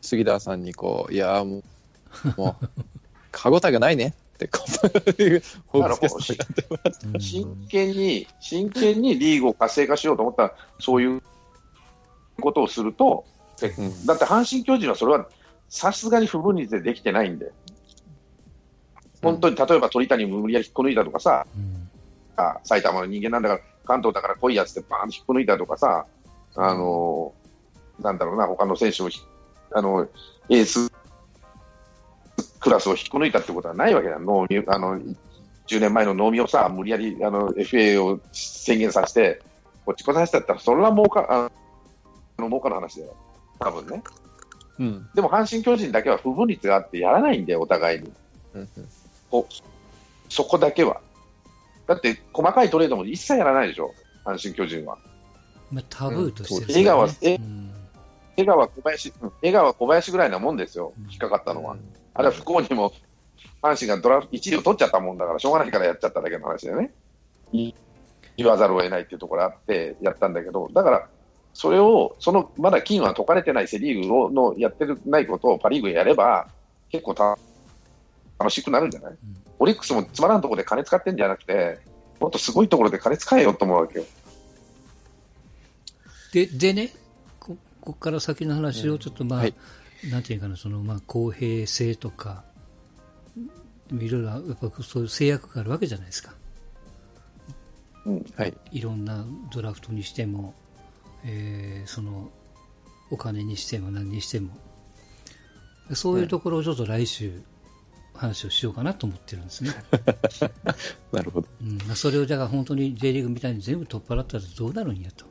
[0.00, 1.62] 杉田さんにこう、いやーも
[2.36, 2.66] う、もう、
[3.32, 4.58] 歯応えがないねってこ
[5.14, 11.22] というホークスキャストになってますうん真剣に、真剣にリーグを活性化しようと思ったら、そういう
[12.40, 13.24] ことをすると、
[13.60, 15.28] でうんだって阪神・巨人はそれは
[15.68, 17.52] さすがに不分率でできてないんで、
[19.22, 21.90] 本当に例えば鳥谷無理やり引っこ抜いたとかさ、うん
[22.36, 26.06] あ埼玉の人間なんだから、関東だから来いやつってバーンと引っこ抜いたとかさ、
[26.56, 27.34] あの
[28.00, 29.20] なんだろうな、他の選手をひ
[29.72, 30.08] あの
[30.48, 30.90] エース
[32.60, 35.00] クラスを引っこ抜いたってことはないわけだ、能見あの
[35.66, 39.42] 10年前の能見をさ、無理やりあの FA を宣言させて、
[39.86, 41.50] こっちこさせたったら、それは儲かあ
[42.40, 43.16] の儲かる話だよ、
[43.58, 44.02] 多分ね。
[44.78, 45.08] うん。
[45.14, 48.12] でも阪神・巨人だけは不分率があってやらないんで、お互いに。
[48.54, 48.68] うん
[49.30, 49.46] こ
[50.28, 51.00] そこだけは。
[51.86, 54.98] だって、細かいトレードも一切やらないでしょ、阪神・巨人は。
[55.72, 57.70] まあ、タブーとしてうん江川えうん
[58.36, 61.76] 江川、小林、うん江川、小林ぐらいなもんですようん、引っかかったのは。
[62.14, 62.92] あれは不幸にも、
[63.62, 66.92] 阪神がドラフト1位を取っちゃったもんだから、しょうがないからやっちゃっただけの話だよね。
[67.52, 67.72] い
[68.36, 71.08] 言わざるを得ないっていうところがあって、やったんだけど、だから、
[71.52, 76.48] それを、その、まだ金は解かれてないセ・リーグをのやってるないことをパ・リーグでやれば、
[76.90, 77.38] 結構た
[78.38, 79.12] 楽しくなるんじゃない、
[79.58, 81.78] オリックスもつまらんところで金使ってんじゃなくて、
[82.18, 84.04] もっとすごいところで金使えよと思うわけよ。
[86.32, 86.92] ででね
[87.80, 89.54] こここから先の話をちょっとまあ、はい。
[90.10, 92.44] なんていうかなそのまあ公平性とか
[93.92, 96.34] いろいろやっぱそういう制約があるわけじゃないですか。
[98.06, 98.26] うん。
[98.36, 98.54] はい。
[98.72, 100.54] いろんなドラフトにしても、
[101.24, 102.30] えーその
[103.10, 104.50] お金にしても何にしても。
[105.92, 107.42] そういうところをちょっと来週
[108.14, 109.70] 話をしようかなと思ってるんですね、
[111.10, 111.48] なるほど。
[111.60, 111.78] うん。
[111.78, 115.24] まあ、それをだから本当に J リーグみたいに全部取っ払ったらどうなるんやと。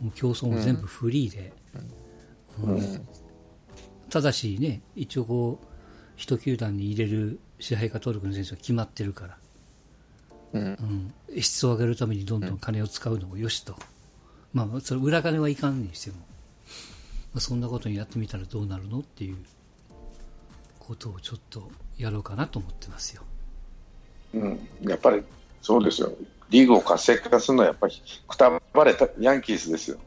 [0.00, 1.52] もう競争も全部フリーで、
[2.62, 3.08] うん。
[4.10, 5.66] ただしね一応こう
[6.16, 9.38] 一球団に入れる支配下登録の選手は決まってるから。
[10.52, 10.62] うん。
[10.62, 13.74] うん、質を上げるためにどんどん金を使うのもよしと、
[14.52, 16.24] まあ、それ裏金はいかんにしても、ま
[17.38, 19.36] あ、そんなことにやってみたらどうなるのっていう
[20.78, 23.22] ことをちょっとやろうかなと思ってますよ。
[24.34, 25.22] うん、やっぱり
[25.60, 26.12] そうですよ、
[26.50, 27.94] リーグを活性化するのはやっぱり
[28.28, 29.98] くたばれたヤンキースですよ。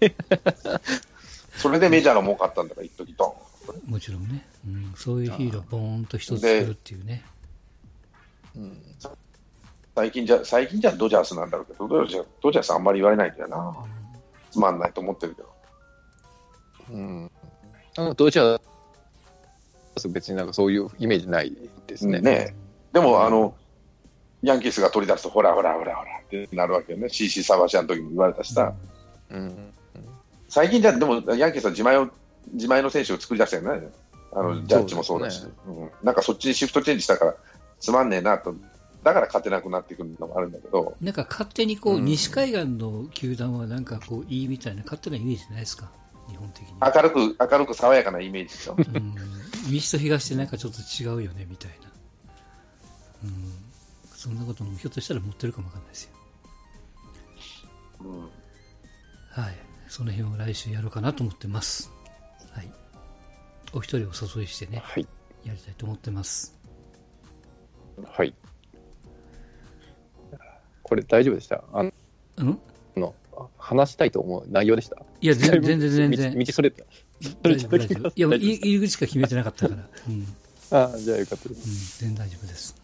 [1.56, 3.34] それでメジャーが儲かったんだから、一時ド
[3.86, 3.90] ン。
[3.90, 7.24] もちろんね、うん、そういうヒーローボーンと一つ作るっていうね。
[9.94, 13.76] 最近じゃ、最近じゃドジャースなんだろうけど、ドジャースドジャースあんまり言われないんだよな。
[14.50, 15.48] つまんないと思ってるけど。
[16.92, 17.30] うん。
[17.96, 18.60] あの、どちら
[20.08, 21.56] 別になんかそういうイメージない
[21.86, 22.20] ですね。
[22.20, 22.54] ね
[22.92, 23.54] でも、あの、
[24.42, 27.08] ヤンキースが取り出すと、ほらほらほらほらってなるわけよね。
[27.08, 28.72] CC サバシャの時も言われたしさ。
[29.30, 29.72] うん。
[30.48, 32.08] 最近じゃ、でも、ヤンキースは自前を、
[32.52, 33.88] 自前の選手を作り出したよね。
[34.32, 35.90] あの、うんジャッジもそうだし、そううん。
[36.02, 37.34] なんかそっちにシフトチェンジしたから、
[37.80, 38.54] つまんねえなと。
[39.04, 45.90] だから勝てなくなってくるのもあるんだけど、なんか勝手にこう、うん西海岸の球団はなんかこういいみたいな勝手なイメージないですか、
[46.28, 46.74] 日本的に。
[46.80, 48.76] 明るく、明るく爽やかなイメージでしょ。
[48.76, 49.14] うん、
[49.70, 51.90] 西と東ってなんかちょっと違うよねみたいな、
[53.24, 53.32] うん、
[54.14, 56.10] そんなこともひょっとしたら持ってるかもわかんないですよ。
[58.00, 58.20] うん
[59.30, 59.54] はい、
[59.88, 61.90] その辺を来週やろうかなと思ってます。
[62.52, 62.70] はい、
[63.72, 65.06] お一人お誘いしてね、はい。
[65.44, 66.58] やりたいと思ってます。
[68.04, 68.34] はい。
[70.82, 71.62] これ大丈夫でした？
[71.72, 72.58] あうん？
[72.96, 73.14] の、
[73.58, 74.96] 話したいと思う内容でした？
[75.20, 76.38] いや、全 全然全道然。
[76.38, 76.84] 道それた。
[77.42, 78.08] それ大丈夫、大丈夫。
[78.08, 80.26] いや、入入り口しか決めてなかったから、うん、うん、
[80.70, 82.00] ああ、じゃあよかったです。
[82.00, 82.74] 全然大丈夫です。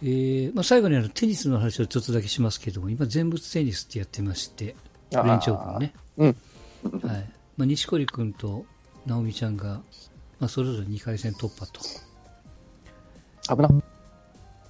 [0.00, 4.76] はいえーまあ、最後にあのテニスの話をちょっとだけしますけども、今、全仏テニスってやってまして、
[5.10, 5.94] フレンチオープンね。
[6.18, 6.36] うん。
[7.02, 8.64] はいまあ、錦織君と
[9.06, 9.80] 直美ちゃんが、
[10.38, 11.80] まあ、それぞれ2回戦突破と。
[13.56, 13.82] 危なかっ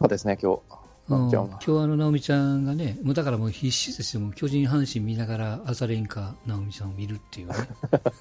[0.00, 0.78] たですね、今日。
[1.10, 7.54] うん今日あの直美ちゃんがね、もうだからもう必死ですよ、もう巨人、阪神見ながらアザレンカ直美ちゃんを見るっていうね、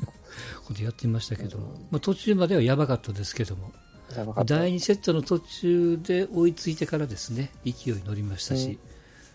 [0.65, 1.57] ことやってましたけど、
[1.91, 3.73] まあ、途中まではやばかったですけども、
[4.45, 8.79] 第2セットの途中で追いついてからですね、勢いに乗りましたし、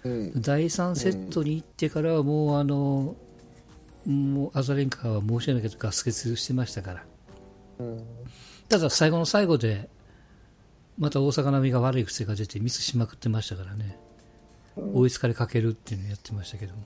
[0.05, 0.41] うん。
[0.41, 3.17] 第3セットに行ってからはもうあの、
[4.07, 7.05] もうアザレンカは申し訳ないけどガス欠してましたから。
[7.79, 8.05] うん。
[8.69, 9.89] ただ最後の最後で、
[10.99, 13.99] また大阪並みが悪い癖が出てミスしまくってましたからね、
[14.77, 16.83] 追いつかれかけるっていうのをやってましたけども、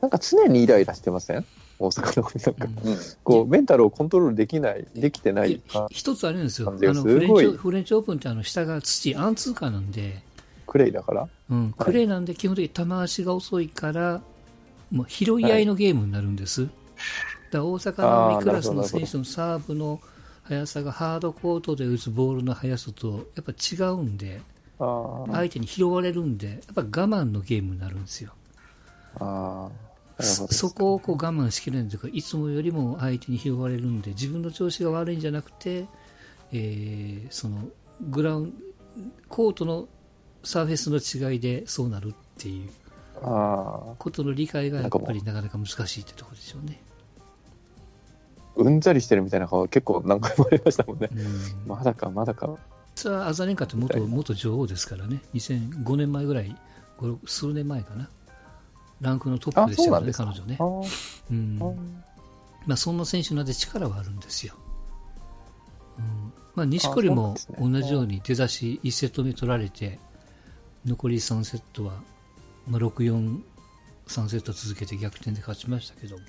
[0.00, 1.44] なんか常にイライラしてません？
[1.80, 10.22] 大阪のなんか、うんこう、メンタルをコントロールできない、できてない一つあれなんですよ、すごいフレンチフレンチオープンってあの下が土、アンツーカーなんで、
[10.66, 11.28] クレイだから？
[11.50, 14.20] うん、クレーなんで基本的に球足が遅いから、
[14.90, 16.68] もう拾い合いのゲームになるんです。
[17.50, 20.00] ら大阪のミクラスの選手のサーブの
[20.44, 24.42] 速さがハードコートで打つボールの速さとやっぱ違うんで、
[24.78, 25.32] ああ。
[25.32, 28.32] 相手に拾われるんで、やっぱ我慢のゲームになるんですよ。
[29.18, 29.89] ああ。
[30.22, 35.86] そこをこう我慢しきれないというか、いつもよりも相手に拾われるんで、自分の調子が悪いんじゃなくて、
[36.52, 37.68] えーその
[38.10, 38.54] グラウン
[39.28, 39.88] コートの
[40.42, 42.70] サーフェスの違いでそうなるっていう。
[43.22, 46.80] ことの理解がやっぱりなかなか難しいってところでしょうね。
[48.56, 51.10] うんざりしてるみたいな顔結構何回もありましたもんね。
[51.12, 52.56] うんまだか、まだか。
[52.94, 56.56] 実はアザレンカって元元女王ですからね、2005年前ぐらい、
[56.98, 58.08] 5 6数年前かな、
[59.00, 60.64] ランクのトップでしたからね、彼女ねあ。
[61.30, 62.00] うんあ。
[62.66, 64.54] まあ、そんな選手なんで力はあるんですよ。
[65.98, 69.98] うんまあ、錦織も同じように出だし1セット目取られて、
[70.84, 72.02] 残り3セットは、
[72.66, 73.40] まあ、6、4、
[74.06, 76.24] 3セット続けて逆転で勝ちましたけども。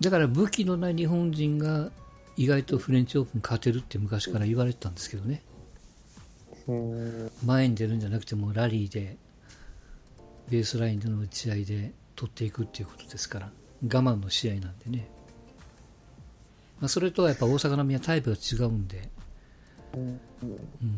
[0.00, 1.90] だから武器のない日本人が
[2.36, 5.42] 意外とフレンチオープン勝てるって昔から言われてたんですけどね。
[6.66, 7.30] うん。
[7.44, 9.18] 前に出るんじゃなくてもラリーで
[10.50, 13.50] ベースラインでの打ち合いで取っていくっていうことですから
[13.82, 15.08] 我慢の試合なんでね、
[16.80, 19.08] まあ、それとはやっぱ大阪並みはタイプが違うんで、
[19.94, 20.20] うん、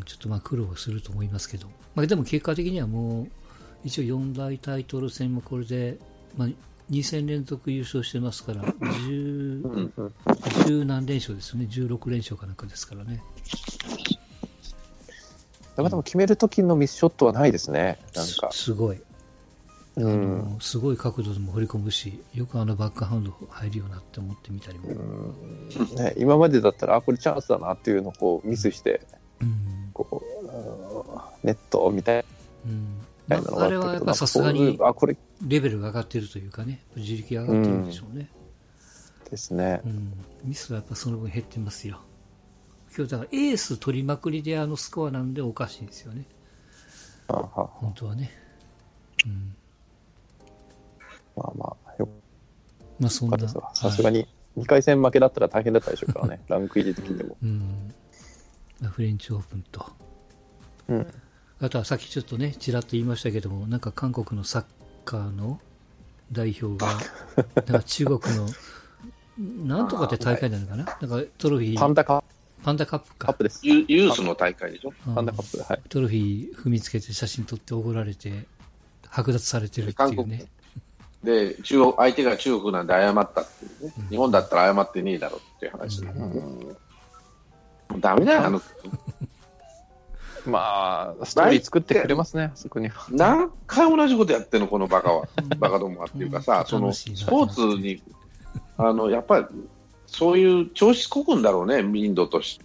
[0.04, 3.28] ちょっとまあ苦労すると思いますけど、まあ、でも結果的にはもう
[3.84, 5.98] 一応四大タイトル戦もこれで、
[6.36, 6.48] まあ、
[6.90, 9.92] 2戦連続優勝してますから10うん
[10.26, 11.66] 10何連勝ですよね。
[11.70, 13.22] 16連勝かなんかですからね。
[15.70, 17.98] だからでも決める時のミスショットはないですね。
[18.14, 18.50] なんか。
[18.52, 19.00] すすごい
[19.96, 20.38] うん。
[20.38, 24.88] もうすごい角度でも振り込むし、よくあのバックハンド入るようなって思ってみたりも。
[25.96, 29.00] ね、今までだったら、あ、これチャンスだなっていうのをこうミスして、
[29.40, 29.90] うん。
[29.92, 30.22] こ
[31.42, 32.24] う、ネットみたい
[32.66, 32.98] うん。
[33.28, 38.28] なのまあ、があったけどあれはやっぱさすがにあ、これレベルが上がってるというかね、自力が上がってるんでしょうね。
[39.31, 39.88] ですねう。
[39.88, 40.12] ん。
[40.44, 42.00] ミスはやっぱその分減ってますよ。
[42.94, 46.26] 今日だからエース取りまくりであのスコアなんでおかしいんですよね。
[47.28, 48.31] 本当はね。
[49.24, 49.57] うん。
[51.37, 52.09] まあまあ、よ
[53.01, 53.38] まあそんな。
[53.75, 54.27] さすがに
[54.59, 57.37] 2回戦負けだったら大変だったでしょうからね、 ランク入り的にも。
[57.42, 57.92] うん。
[58.81, 59.87] まあフレンチオープンと。
[60.88, 61.07] うん。
[61.61, 64.64] あとはさっきちょっとね、ちらっと言いましたけども、なんか韓国のサッ
[65.05, 65.61] カーの
[66.33, 66.92] 代表が、
[67.55, 68.49] なんか中国の、
[69.66, 70.85] なんとかって大会なのかな？
[70.85, 72.23] なんかトロフィー、パンダカ
[72.62, 73.27] パンダカップか。
[73.29, 73.66] カップです。
[73.66, 74.92] ユユースの大会でしょ？
[75.07, 75.83] うんパンダカップで、はい。
[75.88, 78.47] トロフィー踏みつけて写真撮って怒られて、
[79.07, 80.47] 剥奪されてるって韓国いうね。
[81.22, 88.00] で中国相手が中国なんで謝ったっていうね、日本だったら謝ってねえだろっていう話、うん。
[88.00, 88.61] ダメだよ、あの。
[90.46, 92.88] まあ、ストーリー作ってくれますね、そこに。
[92.88, 93.06] は。
[93.11, 98.02] 何回同じことやってんの、このバカは、 バカどもはっていうかさ、そのスポーツに、
[98.76, 99.46] あのやっぱり
[100.06, 102.58] そういう調子こくんだろうね、民度とし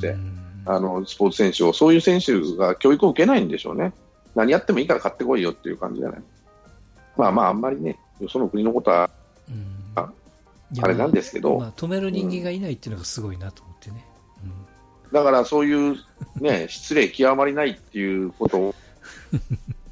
[0.00, 0.38] て、うん。
[0.64, 3.92] あのスポーツ選手を、そういう選手が教育を受けないんでしょうね、
[4.34, 6.22] 何やってもいいから買ってこいよっていう感じじゃない。
[7.18, 9.10] まあまあ、あんまりね、よその国のことは
[9.50, 9.78] うん。
[10.82, 14.04] あれなんですけど、まあ、止める人間がいないっていうのがすごいなと思ってね。
[15.12, 15.96] だからそういう、
[16.36, 18.74] ね、 失礼極まりないっていうことを、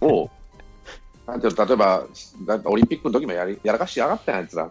[0.03, 0.31] を
[1.27, 2.07] なんていうの例えば、
[2.47, 4.71] だオリンピックの時もやりやらかしやがったやつら、うん。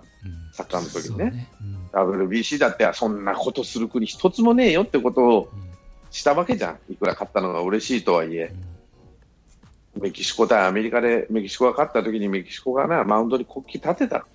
[0.54, 1.32] サッカーの時にね。
[1.32, 1.52] ね。
[1.62, 2.28] うん。
[2.28, 5.66] WBC だってそんなことする国一つもねえよってことをうん。
[6.12, 8.54] したわけじゃん、いくら勝ったのが嬉しいとはいえ、
[10.02, 14.26] メキシコ対アメリカでメキシコが勝った時にメキシコがなマウンドに国旗立てた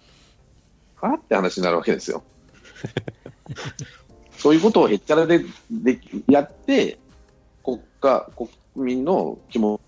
[1.01, 2.23] かって話になるわけですよ。
[4.37, 6.99] そういうことをへっちゃらででやって、
[7.63, 9.81] 国家、国民の気持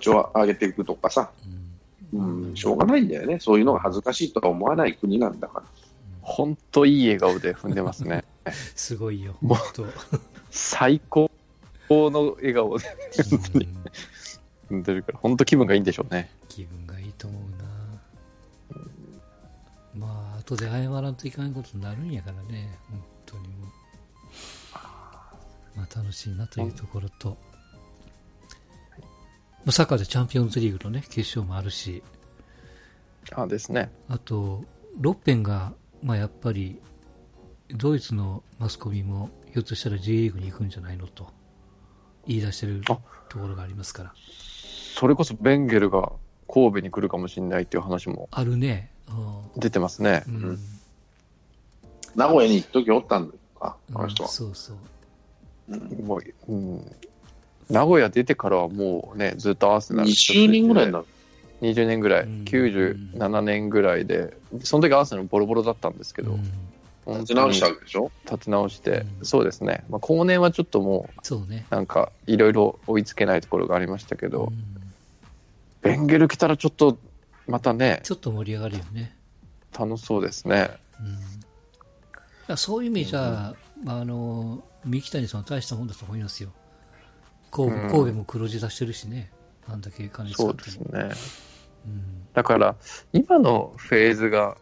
[0.00, 1.30] ちを上げていくとかさ、
[2.12, 5.66] うんうん、しょうがないんだよね、そういうのが恥ずかしいとは思わない国なんだから。
[6.22, 8.24] 本当いい笑顔で踏んでますね。
[8.74, 9.36] すごいよ。
[9.40, 9.56] も
[10.50, 11.28] 最高
[11.90, 12.86] の笑顔で
[13.54, 13.84] うん
[14.74, 16.30] 踏んでるから、本当気分がいいんでしょうね。
[16.48, 17.64] 気分がいいと思うな。
[19.94, 23.68] まあ、後で謝らんといかんことになるんやからね、本当にもう。
[25.76, 27.36] まあ、楽しいなというところと、
[29.64, 32.02] まあサッカーでチャンピオンズリーグのね、決勝もあるし、
[33.32, 33.90] あですね。
[34.08, 34.64] あと、
[35.00, 35.72] ロッペンが、
[36.02, 36.80] まあ、やっぱり、
[37.70, 41.32] ドイツのマスコミも、ひょっとしたら J リーグに行くんじゃないのと、
[42.26, 42.98] 言い出してるあ
[43.28, 44.14] ところがありますから。
[44.94, 46.12] それこそベンゲルが
[46.48, 48.90] 神戸に来るかもしれないっていう話もあるね。
[49.08, 50.22] う出てますね。
[50.28, 50.30] ん。
[50.30, 50.58] うん
[52.14, 54.28] 名古屋に一時おったんだか、あの人は。
[54.28, 56.02] そうそう。
[56.04, 56.92] もう、うん。
[57.68, 61.06] 名古屋出てからはもうね、ずっとアーセナル20人ぐらいになる。
[61.60, 66.52] う20年ぐらい、うん97年ぐらいで、その時アーセナルボロボロだったんですけど、うん
[67.04, 68.10] 本立て直したわけでしょ？
[68.24, 71.66] 立て直して、うんそうですね、まあ、後年はちょっともう、そうね。
[71.70, 74.73] なんかいろいろ追いつけないところがありましたけど、うん
[75.84, 76.98] ベンゲル来たらちょっと
[77.46, 79.16] またね、ちょっと盛り上がるよね。
[79.78, 80.70] 楽しそうですね。
[81.00, 83.54] うんそういう意味じゃ、
[83.84, 86.50] まあ、あの三木谷さんは大したもんだと思いますよ。
[87.50, 89.30] 神戸うん神戸も黒字出してるしね、
[89.66, 90.90] あんだけ金使そうっても。
[90.90, 91.40] ですね。
[91.86, 92.02] うん
[92.34, 92.74] だから、
[93.12, 94.56] 今のフェーズが、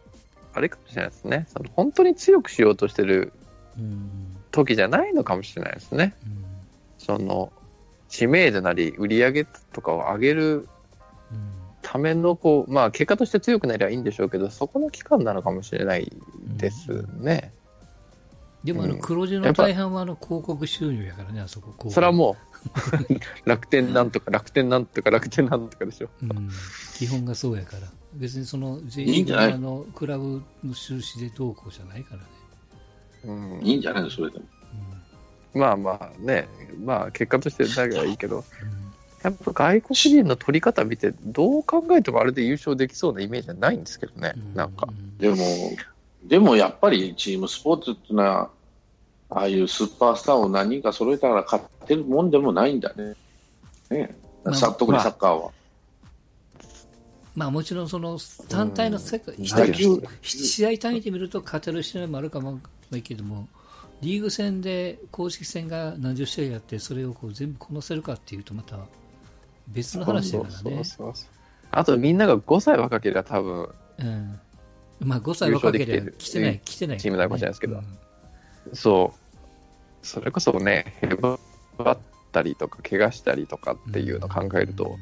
[0.53, 1.47] あれかもしれないですね。
[1.49, 3.33] その本当に強くしようとしてる
[3.77, 6.15] うん時じゃないのかもしれないですね。
[6.25, 6.45] うん
[6.99, 7.51] その、
[8.07, 10.67] 知名度なり売り上げとかを上げるうん
[11.93, 16.11] ための、こう、まあ結果として強くなりゃいいんでしょうけど、そこの期間なのかもしれない
[16.57, 17.53] ですね。
[18.63, 21.91] でもあのうん黒字の大半はあの広告収入やからね、あそこ。
[21.91, 22.35] それはも
[23.45, 26.09] う、 楽天なんとか、楽天なんとか、楽天なんとかでしょ。
[26.23, 26.49] うん、
[26.95, 27.87] 基本がそうやから。
[28.15, 29.53] 別にその、全員いいんじゃない？
[29.53, 32.27] あのクラブの収支でどうこうじゃないからね。
[33.25, 34.45] うんいいんじゃないのそれでも。
[35.53, 36.47] まあまあね、
[36.83, 38.82] まあ結果としてだけはいいけど、うん
[39.23, 44.87] やっぱ外国人の取り方見て、どう考えてもあれで優勝できそうなイメージはないんですけどね、うんなんか。
[45.17, 45.37] でも、
[46.25, 48.49] でもやっぱりチームスポーツっていうのは、
[49.29, 53.15] ああいうスーパースターを何人か揃えたら勝ってるもんでもないんだね。
[53.89, 55.51] ねまあさ特にサッカーは。
[57.33, 58.19] まあもちろんその
[58.49, 62.59] 単体の世界、一野人球試合単位で見ると勝てる試合もあるかも
[62.91, 63.47] ないけども、
[64.01, 68.77] リーグ戦で公式戦が何十試合やって、それをこう全部こなせるかっていうと、また
[69.67, 70.55] 別の話だからね。
[70.61, 71.29] そうそうそう
[71.75, 74.39] あとみんなが5歳若ければ多分、うん。
[74.99, 77.83] まあ5歳若ければ来てない、来てない、チームなのかもしれないですけどうん
[78.73, 79.13] そ
[80.01, 81.37] う、それこそね、へば
[81.91, 81.97] っ
[82.31, 84.97] たりとか、怪我したりとかっていうのを考えると、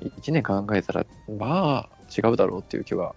[0.00, 1.06] 1年考えたら、
[1.38, 3.14] まあ違うだろうっていう気は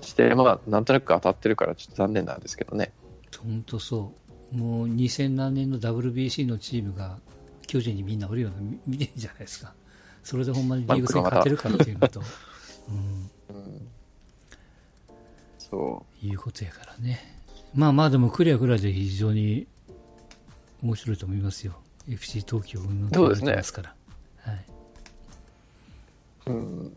[0.00, 2.92] して、まあなんとなく当たってるからちょっと残念なんですけどね。
[3.42, 4.12] 本当そ
[4.52, 4.56] う。
[4.56, 7.18] もう2000何年の WBC のチームが
[7.68, 9.72] 巨人にみんなおるような見見てるじゃないですか。
[10.24, 12.20] それでほんまにリーグ戦勝てるかっていうのと、
[12.88, 13.88] うん、うん、
[15.58, 17.38] そいうことやからね。
[17.74, 19.66] まあまあでもクリアぐらいで非常に
[20.82, 21.74] 面白いと思いますよ。
[22.08, 23.94] FC 東京運動そうですねますから。
[24.40, 24.64] はい。
[26.46, 26.96] う、うん、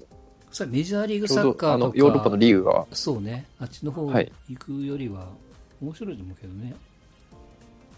[0.51, 5.27] それメジャーリーグサッカーとヨーロッパのリーグが、そうね、あっちの方はい行くよりは
[5.81, 6.73] 面白いと思うけどね。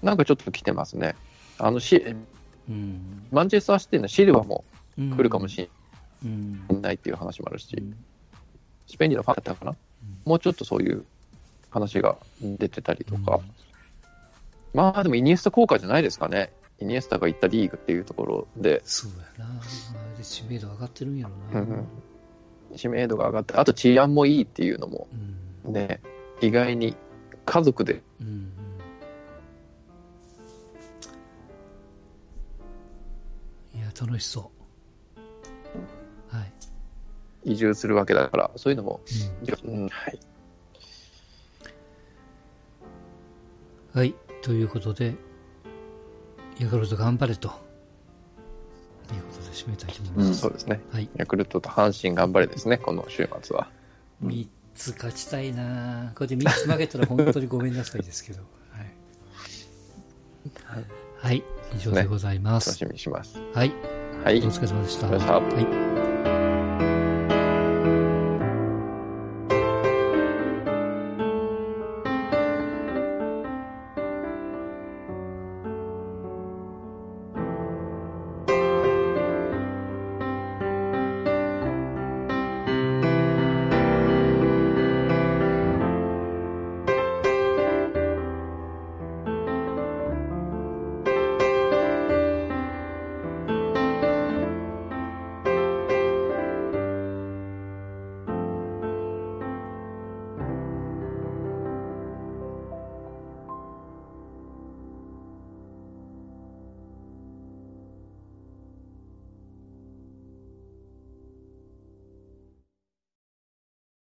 [0.01, 1.15] なんかちょっと来てますね。
[1.59, 2.28] あのしうん。
[3.32, 4.64] マンチェスターシティのシルバも
[4.97, 5.11] うん。
[5.11, 5.70] 来るかもしれ
[6.24, 6.82] うん。
[6.82, 7.95] ないっていう話もあるし、うん。
[8.88, 9.76] スペイン人のファンだったかな、
[10.26, 11.03] もうちょっとそういう
[11.70, 13.39] 話が出てたりとか、
[14.74, 16.51] まあでもイニエスタ効果じゃないですかね。
[16.80, 19.53] イニエスタが行ったリーグっていうところで、そうやな。
[19.53, 21.61] まあで知名度上がってるんやろな。
[21.61, 21.70] うん。
[21.70, 21.88] うん
[22.76, 25.07] 知名度が上がって、あと治安もいいっていうのも
[25.66, 25.74] うん。
[25.74, 26.01] ね、
[26.41, 26.95] 意外に
[27.45, 28.01] 家族で、
[33.99, 34.51] 楽しそ
[36.31, 36.35] う。
[36.35, 36.53] はい。
[37.43, 39.01] 移住するわけだから、そういうのも、
[39.65, 40.19] うんうんはい、
[43.93, 44.15] はい。
[44.41, 45.15] ということで、
[46.59, 47.49] ヤクルト頑張れと。
[49.07, 50.39] ということで締めたいと思います。
[50.39, 50.81] そうですね。
[50.91, 51.09] はい。
[51.15, 53.69] ヤクルトと阪神頑張れですね、この週末は。
[54.23, 58.41] 3つ勝ちたいなこれで3つ負けたら本当にごめんなさいですけど。
[58.71, 58.93] はい。
[61.19, 61.43] はい。
[61.76, 62.69] 以上でございます。
[62.69, 63.39] 楽しみにします。
[63.53, 63.71] はい。
[64.24, 64.39] はい。
[64.39, 65.07] お疲れ様でした。
[65.07, 65.82] お疲れ様でしたはい。